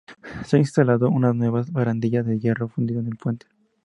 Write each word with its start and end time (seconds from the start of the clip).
Se 0.47 0.55
han 0.55 0.61
instalado 0.61 1.11
unas 1.11 1.35
nuevas 1.35 1.71
barandillas 1.71 2.25
de 2.25 2.39
hierro 2.39 2.67
fundido 2.67 3.01
en 3.01 3.05
el 3.07 3.17
puente. 3.17 3.45